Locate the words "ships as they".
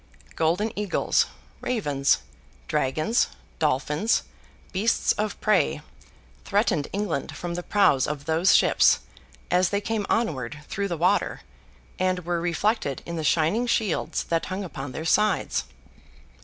8.55-9.79